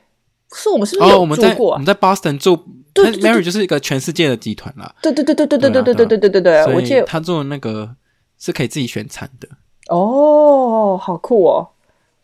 [0.54, 1.18] 是我们是不是有住过、啊？
[1.18, 2.56] 哦、我们在我们在 Boston 住，
[2.94, 4.94] 对对对对，Marriott 就是一个全世界的集团啦。
[5.02, 7.96] 对对对对对对对对对对对对对，我记得他住的那个
[8.38, 9.48] 是可以自己选餐的。
[9.88, 11.68] 哦，好酷哦。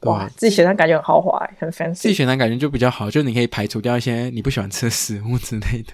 [0.01, 1.95] 哇，自己选餐感觉很豪华，很 fancy。
[1.95, 5.93] 自己选餐感觉就比较好，就是你可以排除掉一些你不喜欢吃的食物之类的。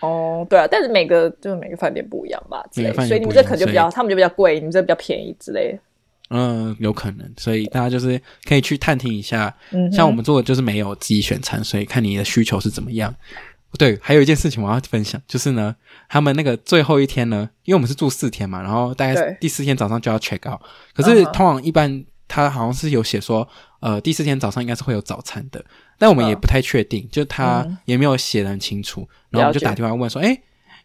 [0.00, 5.78] 哦，对啊，但是每个就是每个饭店不一样吧，之类的，所以你们这可能就比较，他们就比较贵，你们这比较便宜之类的。
[6.30, 9.54] 嗯，有可能，所以大家就是可以去探听一下。
[9.70, 13.14] 嗯，像我们做的就是没有自己选餐，所以看你的需求是怎么样。
[13.78, 15.74] 对，还有一件事情我要分享，就是呢，
[16.08, 20.60] 他们那个最后一天呢，因为我们是住四天嘛，然后大概第四天早上就要 check out，
[20.94, 22.04] 可是通常一般。
[22.28, 23.46] 他好像是有写说，
[23.80, 25.64] 呃，第四天早上应该是会有早餐的，
[25.98, 30.36] 但我们也不太确定，嗯、就他也没有写的很清楚，嗯、然后我们就打电话问说，哎，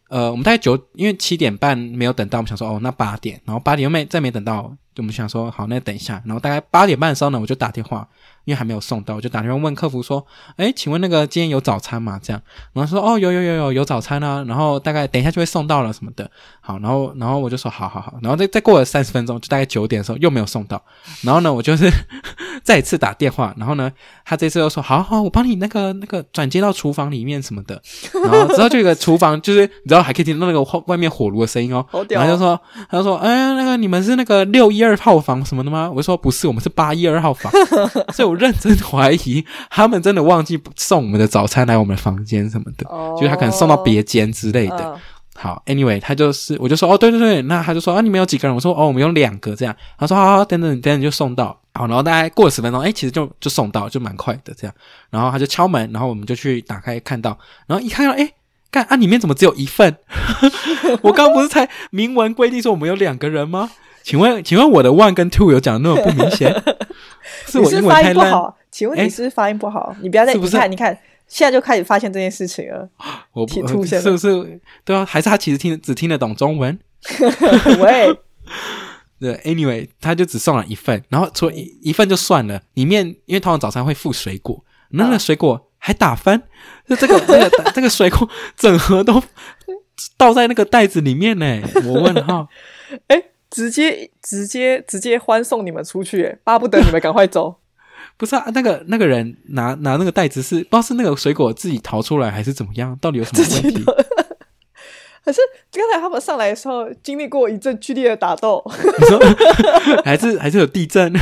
[0.10, 8.08] 呃，我们大概九，因为七点半没有等到，我们想说，哦，那八点，然后八点又没再没等到，就我们想说，好，那等一下，然后大概八点半的时候呢，我就打电话。
[8.46, 10.26] 因为还没有送到，我就打电话问客服说
[10.58, 12.42] ：“哎，请问那个今天有早餐吗？”这样，
[12.74, 16.30] 然后说：“哦，有有有有有早餐啊。”然后大概等一下就会送到了什么的。
[16.60, 20.82] 好，然后然后我就说：“好好好。”然后再再过了三十分钟，就大概九点的时候又没有送到。
[21.22, 21.90] 然后呢，我就是
[22.64, 23.92] 再一次打电话，然后呢，
[24.26, 27.82] 他这次又说：“好好，我帮你那个那个转接到厨房里面什么的。”
[28.24, 31.86] 然后之后就有个厨房，就是你知道还可以听到那个外面火炉的声音哦。
[32.10, 37.52] 然后就说：“他就说，哎，那个你们是那个六一二号房什么的吗？”我就说：“不是，我们是八一二号房。”
[38.14, 39.46] 所以我认真怀疑。
[39.70, 44.78] 他们真的忘记送我们的早餐来我们的房间什么的，oh, 就是他可能送到别间之类的。
[44.78, 44.96] Uh.
[45.34, 48.54] 好，Anyway，他就是，我就说，哦，对对对，那他就说，啊，你们有几个人？
[48.54, 49.76] 我说，哦，我们有两个这样。
[49.98, 51.58] 他说，好好，等等等等就送到。
[51.74, 54.76] 好，然后大概过了十分钟，哎，其实就就送到，就蛮快的这样。
[55.10, 58.32] 然后他就敲门，然后我们就去打开看到，然后一看到，哎，
[58.72, 59.96] 看啊，里面怎么只有一份？
[61.02, 63.72] 我刚刚不是才明文规定说我们有两个人吗？
[64.04, 66.54] 请问，请问我的 one 跟 two 有讲的那么不明显？
[67.48, 68.54] 是我英文太烂？
[68.72, 69.96] 请问你是不是发音不好？
[70.02, 72.88] 你不要再你看，你看，现在就开始发现这件事情了。
[73.34, 74.60] 我不出现是不是？
[74.86, 76.80] 对啊，还是他其实听只听得懂中文？
[77.82, 78.18] 喂，
[79.20, 86.42] 对，Anyway，他就只送了一份，然后除了一一份就算了，里面因为通常早餐会附水果，那个水果还打翻，
[86.88, 89.22] 就这个这个这个水果整盒都
[90.18, 91.62] 倒在那个袋子里面呢。
[91.86, 92.48] 我问号，
[93.08, 93.31] 哎。
[93.52, 97.58] 直接直接直接欢送你们出去，巴不得你们赶快走。
[98.18, 102.98] 不是啊，那个那个人拿拿那个袋子是不知道是那个水果自己逃出来还是怎么样？
[103.00, 103.84] 到底有什么问题？
[105.24, 105.40] 可是
[105.72, 108.64] 刚才他们上来的时候经历过一阵剧烈的打斗，
[109.00, 109.20] 你说
[110.04, 111.14] 还是还是有地震？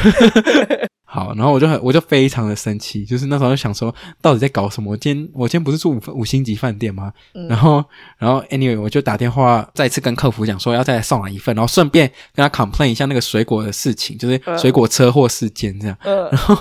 [1.11, 4.91] 好，然后我就很我就非常的生气，就是那时候就想说，到底在搞什么？
[4.91, 7.11] 我今天我今天不是住五五星级饭店吗？
[7.33, 7.83] 嗯、然后
[8.19, 15.97] 然后 anyway 我就打电话再次跟客服讲说要再来送来一份，然后顺便跟他 complain 一下那个水果的事情，就是水果车祸事件这样。
[16.03, 16.57] 嗯、然 后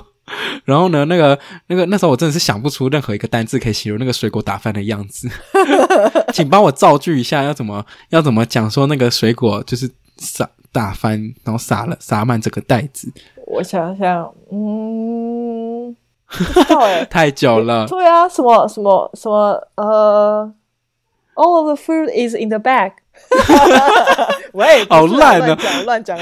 [0.65, 5.29] 然后呢，那个那个那时候我真的是想不出任何一个单字可以形容那个水果打翻的样子，
[6.33, 13.13] 请帮我造句一下，要怎么要怎么讲说那个水果就是撒打翻，然后洒了洒满整个袋子。
[13.51, 17.87] 我想想，嗯，不知道哎， 太久了。
[17.87, 20.53] 对啊，什么什么什么呃
[21.35, 22.93] ，All of the food is in the bag。
[24.53, 25.47] 喂，好烂啊！
[25.47, 26.19] 乱讲乱讲，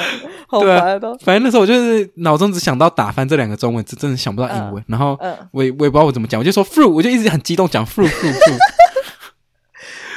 [0.49, 1.15] 好烦都。
[1.19, 4.83] 反正那时候我就是脑中只想到打翻这两个中文字，真的想不到英文。
[4.87, 5.19] 然后，
[5.53, 8.59] 我也我也不知道我怎么讲，我就说 fruit，我就一直很激动讲 fruit fruit fruit。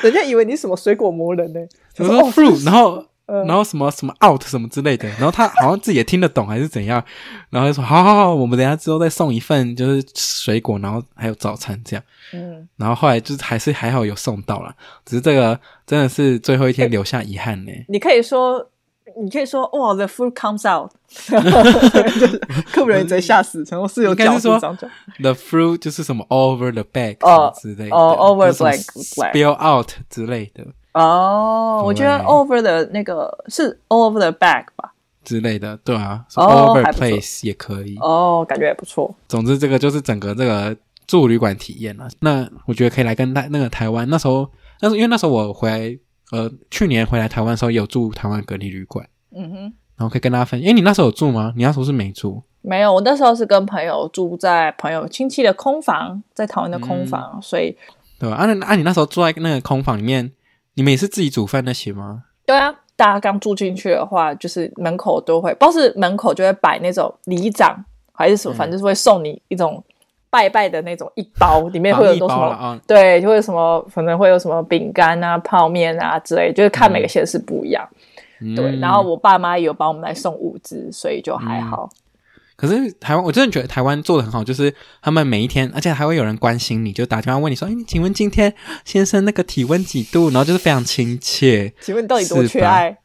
[0.03, 1.59] 人家以为你什么水果魔人呢？
[1.97, 3.03] 我说 fruit，然后。
[3.45, 7.03] 然后什么什么 out 什么之类的，然后他好像自己也听得懂还是怎样，
[7.49, 12.03] 然后就说好好好，我们等下之后再送一份就是水果，然后还有早餐这样。
[12.33, 14.73] 嗯，然后后来就是还是还好有送到了，
[15.05, 17.71] 只是这个真的是最后一天留下遗憾呢。
[17.87, 18.69] 你可以说，
[19.21, 20.91] 你可以说哇，the food comes out，
[22.71, 24.59] 客人直接吓死，然后是有讲是说
[25.19, 30.65] the fruit 就是什么 over the bag 哦之类的，哦 over the bag spill out 之类的。
[30.93, 37.95] 哦，oh, 对我觉得 over 的那个是 over the back 吧之类的，对啊 over place 也可以。
[37.97, 39.13] 哦，oh, 感觉也不错。
[39.27, 40.75] 总之，这个就是整个这个
[41.05, 42.07] 住旅馆体验了。
[42.21, 44.49] 那我觉得可以来跟台那个台湾那时候，
[44.81, 45.97] 那时候因为那时候我回来，
[46.31, 49.07] 呃，去年回来台湾的时候有住台湾隔离旅馆。
[49.35, 49.61] 嗯哼，
[49.95, 50.67] 然后可以跟大家分享。
[50.67, 51.53] 诶，你那时候有住吗？
[51.55, 52.41] 你那时候是没住？
[52.61, 57.77] 没有，我那时候是跟朋友住在朋友亲戚的空房，在台湾的空房，嗯、所以
[58.19, 58.35] 对吧？
[58.37, 60.31] 啊，那啊，你那时候住在那个空房里面。
[60.79, 62.23] 你们也是自己煮饭那些吗？
[62.45, 69.83] 对啊，大家刚住进去的话，就是门口都会，不知道是门口就会摆那种里长还是什么，嗯、反正就是会送你一种
[70.29, 72.45] 拜拜的那种一包，里面会有多什么？
[72.45, 77.85] 啊、对，就会有什么，可能会有什么饼干啊、泡面啊之类，就是看每个县市不一样。
[78.39, 81.89] 嗯、对，然后我爸妈也有帮我们来送物资，所以就还好。
[82.59, 91.73] 嗯可是台湾，我真的觉得台湾做的很好，就是他们每一天，而且还会有人关心你，就打电话问你说：“哎，请问今天先生那个体温几度？”然后就是非常亲切。
[91.79, 92.97] 请问你到底多缺爱？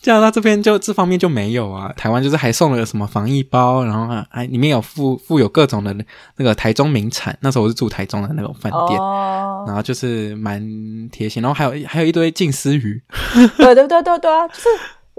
[0.00, 1.92] 这样，他这边就这方面就没有啊。
[1.96, 5.92] 台湾就是还送了什么防疫包，然后还里面有附附有各种的
[6.36, 7.36] 那个台中名产。
[7.40, 10.62] 那时候我是住台中的那种饭店，哦、然后就是蛮
[11.10, 11.42] 贴心。
[11.42, 13.02] 然后还有还有一堆静思鱼。
[13.56, 14.68] 对对对对对啊，就是。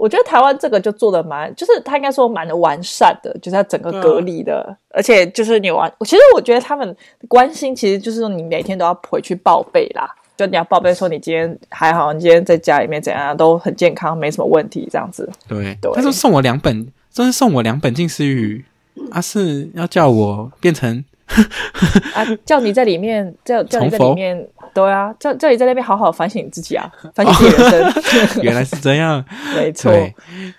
[0.00, 6.96] 我觉得台湾这个就做的蛮，就是他应该说蛮的完善的，就是他整个隔离的，啊、而且就是你完，其实我觉得他们
[7.28, 10.08] 关心，其实就是说你每天都要回去报备啦，
[10.38, 15.28] 就你要报备说你今天还好，你今天在家里面怎样都很健康，没什么问题这样子。
[15.46, 18.64] 对，对他说送我两本，真是送我两本近思语，
[19.10, 21.04] 啊是要叫我变成。
[22.14, 22.26] 啊！
[22.44, 28.42] 叫你在里面，叫叫你在里面，佛对啊，叫叫你在那边好好反省自己啊， 反省自己人生。
[28.42, 30.12] 原来是这样，没错错。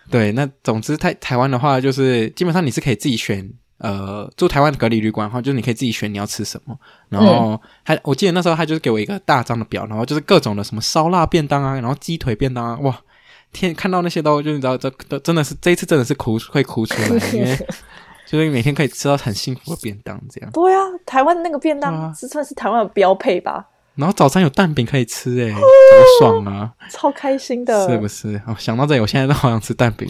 [0.10, 6.77] 对，那总之台台湾的话，就是基本上你是可以自己选，呃，住台湾隔离旅馆的话，就是你可以自己选你要吃什么。
[7.10, 12.97] 然后还，我记得那时候他就是给我一个大张的表，然后就是各种的什么烧腊便当啊，然后鸡腿便当啊，哇，
[13.51, 17.67] 天，看到那些都就你知道，这都真的是这一次真的是哭会哭出来，因为。
[18.32, 20.50] 就是每天可以吃到很幸福的便当，这样。
[20.52, 23.67] 对啊，台湾那个便当是算是台湾的标配吧。
[23.96, 25.62] 然后早餐有蛋饼可以吃，哎，多
[26.17, 26.72] 爽啊！
[26.89, 28.41] 超开心的，是不是？
[28.48, 30.08] 哦，想到这里，我现在都好想吃蛋饼。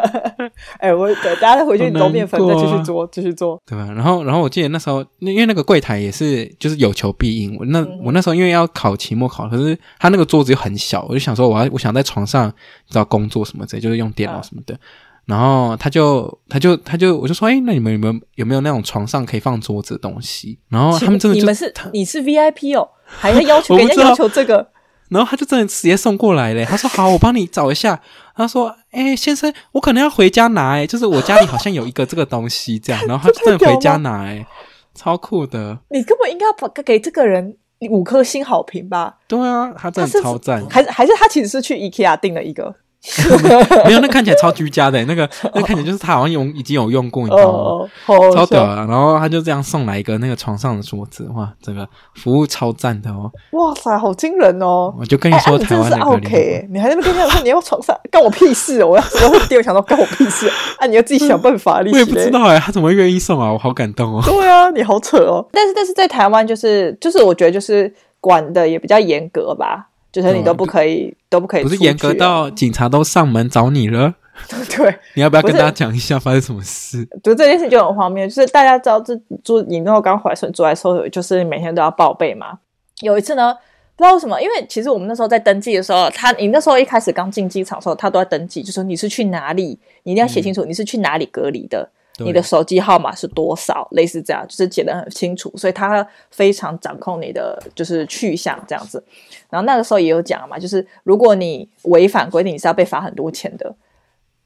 [0.80, 3.84] 哎，我等大家再回去揉面粉，再继续做，继续做，对吧？
[3.92, 7.54] 然后，然后我记得那时候，因为那个柜台也是就是有求必应。
[7.58, 12.50] 我那我那时候因为要考期末考，可是他那个桌子又很小，我就想说，我要我想在床上
[12.88, 14.74] 找工作什么之类，就是用电脑什么的。
[15.24, 20.58] 然后他就他就他就我就说，哎，那你们有没有有没有那种床上可以放桌子的东西？
[20.68, 24.68] 然后他们真的就你们是你是 VIP 哦，还要要求人家要求这个？
[25.08, 26.64] 然后他就真的直接送过来嘞。
[26.64, 28.00] 他说好，我帮你找一下。
[28.34, 33.02] 他说，哎，先生，我可能要回家拿，哎，就是我家里好像有一个这个东西这样。
[33.06, 34.46] 然后他就真的回家拿，哎，
[34.94, 35.78] 超酷的。
[35.90, 37.54] 你根本应该要给给这个人
[37.90, 39.18] 五颗星好评吧？
[39.28, 40.66] 对啊，他真的超赞。
[40.70, 42.74] 还是还是他其实是去 IKEA 订了一个。
[43.84, 47.58] 没有，那看起来超居家的，那个那看起来就是他好像用已经有用过，你知道吗？
[47.58, 48.86] 哦哦、超屌啊！
[48.88, 53.30] 然后他就这样送来一个那个床上的桌子，哇，这个服务超赞的哦！
[53.50, 54.94] 哇塞，好惊人哦！
[54.96, 58.84] 我就跟你说，台湾的 OK，你还在那边跟人家说你要床上，干我屁事！
[58.84, 60.86] 我要我会第二想到干我屁事 啊！
[60.86, 61.80] 你要自己想办法。
[61.92, 63.52] 我也不知道哎，他怎么会愿意送啊？
[63.52, 64.22] 我好感动哦！
[64.24, 65.44] 对啊，你好扯哦！
[65.50, 69.88] 但是但是在台湾就是就是我觉得就是管的也比较严格吧。
[70.12, 71.62] 就是你都不可以，都不可以。
[71.62, 74.14] 不是严格到警察都上门找你了？
[74.76, 77.06] 对， 你要不要跟大家讲一下发生什么事？
[77.22, 82.58] 就这件事就很荒谬，就是大家知道，这住你那时候刚怀顺住在收，就是每天都要报备嘛。
[83.00, 83.54] 有一次呢，
[83.96, 91.82] 不知道为什么，因为其实我们那时候在登记的时候，他你那时候一开始刚进机场的时候，他都在登记，就说你是去哪里，你一定要写清楚你是去哪里隔离的。
[91.82, 91.90] 嗯
[92.24, 93.86] 你的手机号码是多少？
[93.92, 99.02] 类似这样，就是写的很清楚，所以他非常掌控你的就是去向这样子。
[99.50, 103.74] 然后那个时候也有讲嘛，就是如果你违反规定，你是要被罚很多钱的。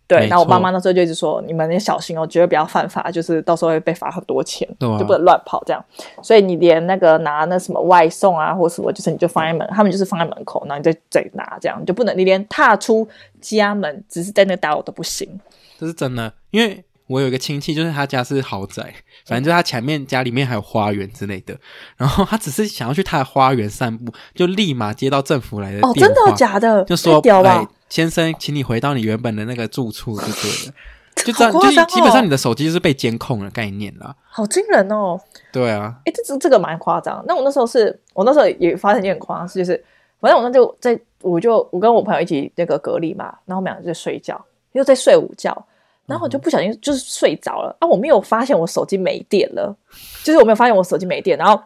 [0.09, 5.85] 对，然后我爸妈那时候就一直说，你们要小心哦，绝对不要犯法，就是到时候会被罚很多钱，就不能乱跑这样。
[6.23, 13.09] 所以你连那个拿那什么外送啊，或什么，就是你就放在门，他们就是放在门口，然后你再再拿这样，你就不能，你连踏出
[13.41, 15.29] 家门，只是在那打我都不行。
[15.77, 16.85] 这是真的，因为。
[17.07, 18.83] 我有一个亲戚，就是他家是豪宅，
[19.25, 21.57] 反正就是他前面家里面还有花园之类的。
[21.97, 26.85] 然后他只是想要去他的花园散步，就立马接到政府来的电话，哦，真的假的？
[26.85, 30.75] 就说：“哎，先生，请你回到你原本的那个住处就对了。
[31.17, 34.15] ”就这样，哦、就基本上你的手机就是被监控的概念了。
[34.29, 35.19] 好惊人哦！
[35.51, 37.25] 对啊，哎，这这这个蛮夸张。
[37.27, 39.83] 那我那时候是我那时候也发生一件很夸张事，就是
[40.21, 45.67] 反正我那就在我就我跟我朋友一起那个隔离嘛，然后我们俩就在睡觉，又在睡午觉。
[46.07, 47.87] 然后我就不小心就是睡着了啊！
[47.87, 49.77] 我没有发现我手机没电了，
[50.23, 51.61] 就是我没有发现我手机没电，然后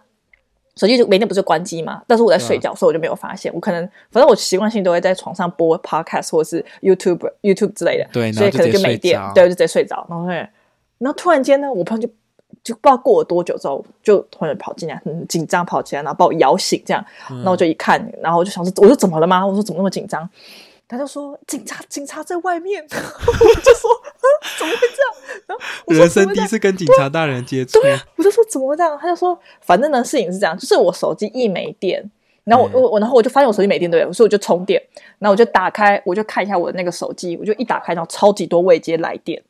[0.77, 2.03] 手机就没电不是关机嘛？
[2.07, 3.53] 但是我在睡觉，所以我就没有发现。
[3.53, 10.07] 我可能反正我习惯性都会在床上播 podcast 或者是 YouTube YouTube 之类的，对，所以可能就没电，对，就直接睡着。
[10.09, 10.51] 然后，然
[11.07, 12.13] 后突然间呢，我朋友就
[12.63, 17.05] 就不知道过了多久之后，就突然跑进来，很紧张跑起来，然后把我摇醒，这样。
[17.29, 19.47] 然后我就一看，然后我就想说，我说怎么了吗？
[19.47, 20.29] 我说怎么那么紧张？
[20.91, 22.83] 他就说警察，警察在外面。
[22.91, 23.91] 我就说
[24.59, 25.41] 怎么会这样？
[25.47, 27.81] 然后人生第一次跟警察大人接触。
[27.81, 28.99] 对啊，我就说怎么会这样？
[29.01, 32.11] 他就说反正呢，事情是这样，就是我手机一没电，
[32.43, 34.83] 然后我我、嗯、然后我就发现我手机没电，对，所以我就充电，
[35.21, 39.41] 然后我就打开，我就看一下我的那个手机，我就一打开，然后超级多未接来电，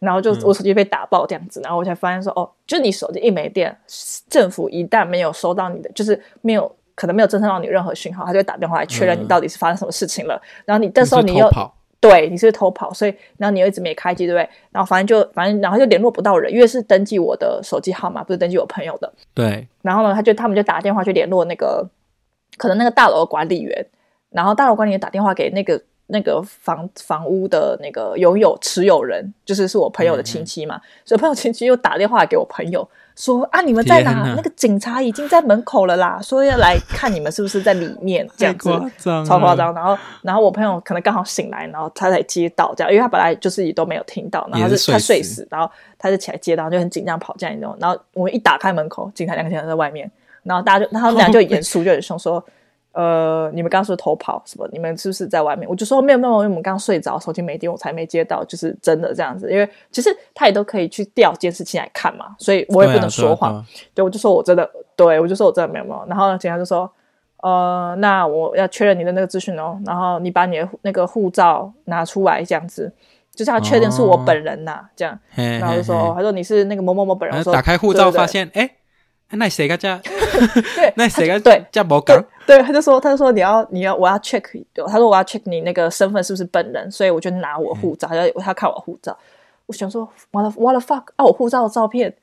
[0.00, 3.78] 然后就我手机被打爆这样子，然后我才发现说哦，就你手机一没电，
[4.28, 6.74] 政府一旦没有收到你的，就是没有。
[6.96, 10.34] 可能没有侦测到你任何讯号，他就会打电话来确认你到底是发生什么事情了。
[10.34, 11.56] 嗯、然后你这时候你又你
[12.00, 14.48] 对你是，是偷跑，所以然后你又一直没开机，对不对？
[14.70, 19.12] 然后反正就反正然后就联络不到人，因为是登记我的手机号码，不是登记我朋友的。
[19.34, 19.66] 对。
[19.82, 21.88] 然后呢，他就他们就打电话去联络那个
[22.56, 23.86] 可能那个大楼的管理员，
[24.30, 32.88] 然后大楼管理员打电话给那个那个房房屋的那个拥有持有人，就是是我朋友的亲戚嘛，嗯、所以朋友亲戚又打电话给我朋友。
[33.16, 34.34] 说啊，你们在哪？
[34.36, 38.70] 那个警察已经在门口了啦，说要来看你们是不是在里面， 这样子，
[39.24, 39.72] 超夸张。
[39.72, 45.66] 然后，然后我朋友可能刚好醒来，然后他才接到这样，因为他本来就是也都没有听到，然后他是他睡死，然后
[45.98, 47.74] 他就起来接到，就很紧张跑进来那种。
[47.80, 50.10] 然后我们一打开门口，警察两个警察在外面，
[50.42, 52.44] 然后大家就，然后他们俩就严肃，就很凶说。
[52.96, 54.66] 呃，你们刚刚是偷跑什么？
[54.72, 55.68] 你们是不是在外面？
[55.68, 59.52] 我就说没有没有，因为我们刚睡着，手机没电，我才没接到，就是真的这样子。
[59.52, 63.62] 因为其实他也都可以去调监视器来看嘛，所以我也不能说谎。
[63.92, 66.06] 对，我就说我真的，对我就说我真的没有没有。
[66.08, 66.90] 然后警察就说，
[67.42, 72.90] 呃，那我要确认你的那个资讯哦，然后你把你的那个护照拿出来，这样子，
[73.34, 75.18] 就是要确认是我本人呐、这样。
[75.34, 77.44] 然后就说，他说你是那个某某某本人。
[77.44, 78.70] 说打开护照发现，哎。
[79.30, 80.00] 那谁个家？
[80.74, 82.22] 对，那谁个对叫某刚？
[82.46, 84.42] 对，他就说，他就说你要你要我要 check，
[84.86, 89.16] 他说我要 check 你那个身份是不是本人，所以我就拿我护照，他要他看我护照。
[89.66, 91.24] 我想说，what the what the fuck 啊！
[91.24, 92.14] 我护照的照片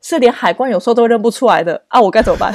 [0.00, 2.00] 是连海关有时候都认不出来的啊！
[2.00, 2.52] 我该怎么办？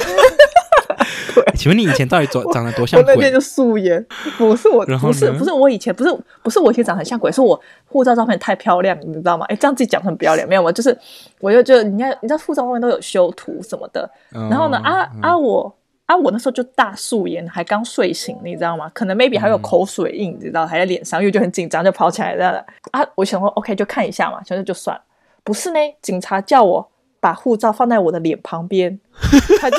[1.54, 3.12] 请问你以前到底长长得多像鬼？
[3.12, 4.04] 我那天就素颜，
[4.36, 9.44] 不是我，不是不是我以前不是不是我以前长得很像鬼，是我护照照片太漂亮，你知道吗？
[9.48, 10.70] 哎，这样自己讲很不要脸，没有吗？
[10.72, 10.96] 就是
[11.40, 15.74] 我就就你看，你知道护照外面都有修图什么的，然后呢，啊啊我
[16.06, 18.90] 啊我那时候就大素颜，还刚睡醒，你知道吗？
[18.94, 23.04] 可能 maybe 还有口水印，你知道，还在脸上，因为就很紧张，就跑起来了啊！
[23.14, 25.02] 我想说，OK，就看一下嘛，现在就算了。
[25.44, 26.86] 不是呢，警察叫我
[27.28, 28.98] 把护照放在我的脸旁边，
[29.60, 29.76] 他就。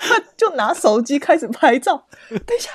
[0.00, 2.00] 他就拿手机开始拍照。
[2.28, 2.70] 等一下，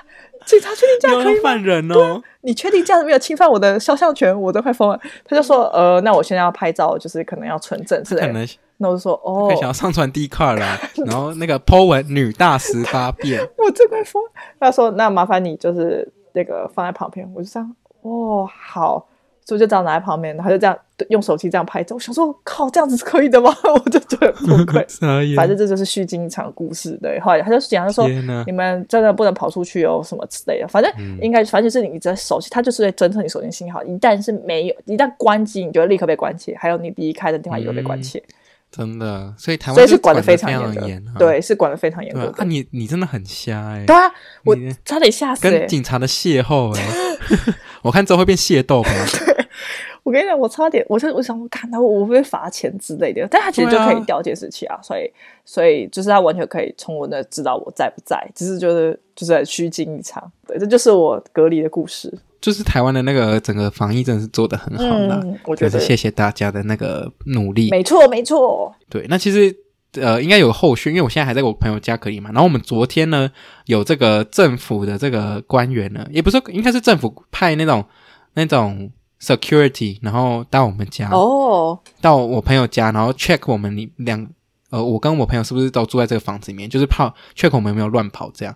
[0.46, 1.40] 警察确定这样可以吗？
[1.44, 2.22] 犯人哦！
[2.42, 4.38] 你确定这样没有侵犯我的肖像权？
[4.42, 5.00] 我都快疯了。
[5.24, 8.28] 他就说：“呃，那我现在要拍照，就是可能要存证之类的。
[8.28, 8.48] 可能”
[8.78, 10.78] 那我就说：“哦，想要上传 Dcard 啦。
[11.06, 14.22] ”然后那个 po 文女大十八变， 我真快疯。
[14.60, 19.08] 他说：“那麻烦你就是那个放在旁边。”我就这样，哦，好。
[19.46, 20.78] 所以就这样拿在旁边，然后就这样
[21.10, 21.96] 用手机这样拍照。
[21.96, 23.56] 我想说，靠，这样子是可以的吗？
[23.64, 24.86] 我就觉得不 会。
[25.36, 26.98] 反正这就是虚惊一场故事。
[27.02, 28.08] 对，后来他就讲，他说
[28.46, 30.68] ：“你们真的不能跑出去哦，什么之类的。
[30.68, 30.92] 反正
[31.22, 33.84] 应该，反正就是你在手机，它就是在侦测你手机信号。
[33.84, 36.56] 一旦是没有，一旦关机，你就会立刻被关切。
[36.60, 38.20] 还有你离开的电话也会被关切。
[38.20, 38.34] 嗯”
[38.74, 40.50] 真的，所以台湾所以是管的非常
[40.88, 41.12] 严的。
[41.20, 42.34] 对，是管的非常严格。
[42.40, 43.86] 那你你真的很瞎哎！
[43.86, 44.12] 对啊，
[44.44, 45.44] 我差点吓死。
[45.44, 46.84] 跟警察的邂逅哎，
[47.84, 48.90] 我看之后会变械斗吧。
[50.04, 55.10] 我跟你讲，我差点，我就我想我，看他我会不会罚钱之类的，但他其实就可以调监视器啊，啊所以
[55.46, 60.30] 所以就是他完全可以从我那知道我在不在，只是就是就是虚惊一场。
[60.46, 62.14] 对，这就是我隔离的故事。
[62.42, 67.70] 就是台湾的那个整个防疫真的是做得很好啦，嗯，我觉得谢谢大家的那个努力。
[67.72, 68.76] 没错，没错。
[68.90, 69.56] 对，那其实
[69.94, 72.30] 呃应该有后续，因为我现在还在我朋友家隔离嘛。
[72.34, 73.32] 然后我们昨天呢
[73.68, 77.86] 有这个政府的这个官员呢，也不是应该是政府派那种
[78.34, 78.92] 那种。
[79.24, 81.78] Security，然后到我们家哦，oh.
[82.02, 84.28] 到我朋友家，然后 check 我们两
[84.70, 88.54] 呃，我跟我朋友是不是都住在这个房子里面，就是怕 check 我们有没有乱跑，这样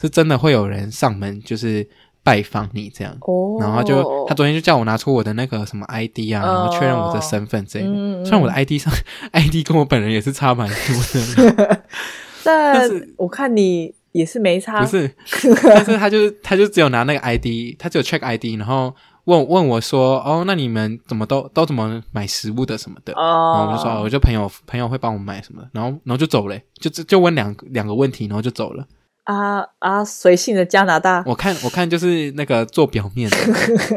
[0.00, 1.84] 是真的会有人上门就是
[2.22, 3.62] 拜访你这样哦，oh.
[3.62, 8.22] 然后就他昨天就叫我拿出我的那个什么 ID 啊，然后确认我的身份这样，oh.
[8.24, 8.92] 虽然我的 ID 上
[9.32, 11.82] ID 跟我本人也是差蛮多的，
[12.44, 15.10] 但是我看你也是没差，不是，
[15.64, 18.94] 但是他就他就只有拿那个 ID，他只有 check ID，然后。
[19.26, 23.12] 问问我说哦，那你们怎么都都怎么买食物的什么的？
[23.14, 28.86] 哦，然后我就说，我就朋友朋友会帮我买什么，然后然后就走了，就就问两两个问题，然后就走了。
[29.24, 33.36] 啊啊，随性的加拿大，我看我看就是那个做表面的，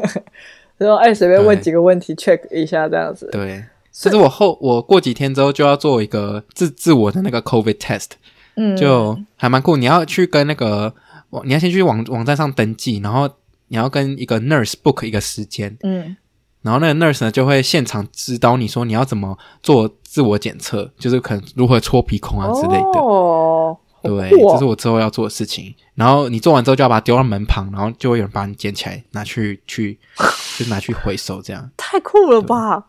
[0.77, 3.29] 然后哎，随便问几个问题 check 一下这样子。
[3.31, 8.07] 对，这是我后我过几天之后就要做一个自自我的那个 COVID test，
[8.55, 9.77] 嗯，就还蛮酷。
[9.77, 10.91] 你要去跟那个
[11.29, 13.29] 网你要先去网网站上登记，然后。
[13.69, 16.15] 你要跟一个 nurse book 一个时间，嗯，
[16.61, 22.99] 然后那个 nurse 呢就会现场指导你说你要怎么做自我检测，就是可能如何戳鼻孔啊之类的。
[22.99, 25.73] 哦，对，这是我之后要做的事情。
[25.95, 29.99] 然后你做完之后就要把它丢到门旁，然后就会有人把你捡起来拿去去，
[30.57, 32.85] 就拿去回收，这样太酷了吧？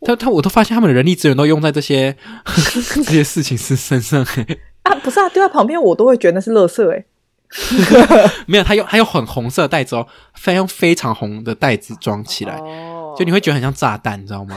[0.00, 2.16] 他他我都发现他们的人力资源都用在这些
[2.94, 4.24] 这些事情是身上。
[4.82, 7.04] 啊，不是啊，丢在旁边我都会觉得那是垃圾哎。
[8.46, 13.16] 没有，他用他用很红色的袋子哦，非用非常红的袋子装起来，oh.
[13.18, 14.56] 就你会觉得很像炸弹，你知道吗？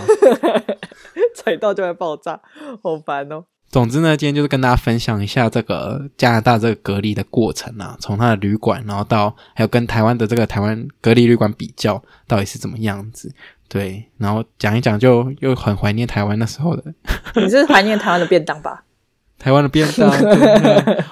[1.35, 2.39] 踩到就会爆炸，
[2.83, 3.45] 好烦哦。
[3.69, 13.33] 总之呢，今天就是跟大家分享一下这个加拿大这个隔离的过程啊，从他的旅馆，然后到还有跟台湾的这个台湾隔离旅馆比较，到底是怎么样子？
[13.69, 16.83] 对，然后讲一讲，就又很怀念台湾那时候的。
[17.35, 18.83] 你是怀念台湾的便当吧？
[19.41, 20.11] 台湾的便当，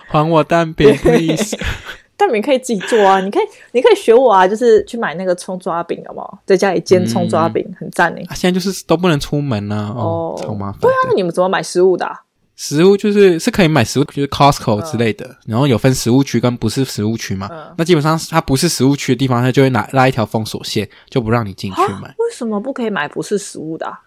[0.08, 1.58] 还我蛋饼，please。
[2.16, 6.38] 蛋饼可以自己做啊，你可以，你可以学我啊，就是去买那个葱抓饼，好不好？
[6.46, 8.24] 在家里煎葱抓饼，嗯、很赞诶。
[8.36, 10.82] 现在就是都不能出门呢、啊，哦，超麻烦。
[10.82, 12.14] 对啊，那你们怎么买食物的、啊？
[12.58, 17.48] 食物就是是可以买食物，就是 Costco 之类的，嗯、然后有分食物区跟不是食物区嘛。
[17.50, 22.10] 嗯、那基本上它不是食物区的地方，它就会拿拉一条封锁线，就不让你进去买。
[22.18, 23.98] 为什么不可以买不是食物的、啊？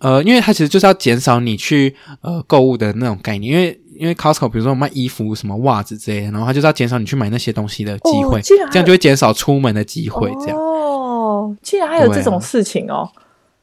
[0.00, 10.30] 呃，因为它其实就是要减少你去呃购物的那种概念，因为因为 Costco 比如说卖衣服、什么袜子之类的，然后它就是要减少你去买那些东西的机会，哦、这样就会减少出门的机会。
[10.40, 13.08] 这样哦，竟然还有这种事情哦。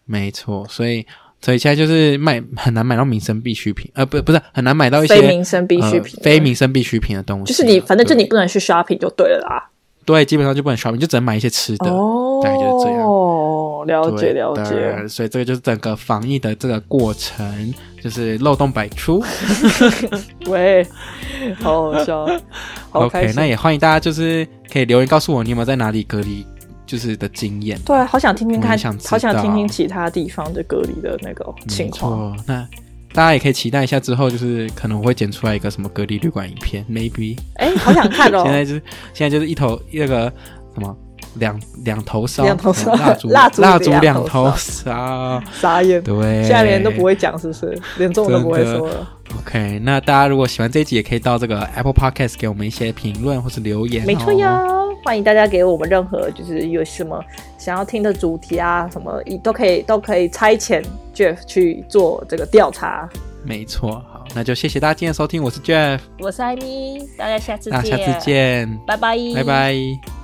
[0.05, 1.05] 没错，所以
[1.41, 9.69] 所以现在就是卖很难买到民生必需品，呃，不不是很难买到一些非民生必需品、呃、非民生必需品的东西，就是你反正就你不能去 shopping 就对了啦。
[10.05, 13.05] 对，基本上就不能 shopping，就只能买一些吃的，哦、大概就是这样。
[13.87, 17.73] 了解了解，所以这个就是整个防疫的这个过程，
[18.03, 19.23] 就是漏洞百出。
[20.47, 20.85] 喂，
[21.59, 22.25] 好好笑
[22.91, 26.45] 好，OK，那也欢迎大家就是可以留言告诉我你有没有在哪里隔离，
[26.85, 27.79] 就是的经验。
[27.85, 32.37] 对，好想听听看，想好想听听其他地方的隔离的那个情况。
[32.45, 32.67] 那
[33.13, 37.37] 大家也可以期待一下之后，就是可能会剪出来一个什么隔离旅馆影片，maybe。
[37.55, 38.41] 哎，好想看哦！
[38.45, 38.81] 现在就是
[39.13, 40.31] 现在就是一头那个
[40.75, 40.95] 什么。
[41.39, 46.01] 两两头烧，两头烧蜡烛， 蜡烛蜡烛两头烧，傻眼。
[46.03, 47.79] 对，现在连都不会讲，是不是？
[47.97, 49.07] 连中文都不会说了。
[49.39, 54.05] OK，那大家如果喜欢这一集，也可以到这个 Apple Podcast 给我们一些评论或是留言。
[54.05, 57.21] 没错哟，欢迎大家给我们任何就是有什么
[57.57, 60.83] 想要听的主题啊，什么都可以都可以差遣
[61.13, 63.07] Jeff 去做这个调查。
[63.43, 70.16] 没错，好，那就谢谢大家今天的收听，我是 Jeff，我是艾米，大家下次见，那下次见，拜拜，拜拜。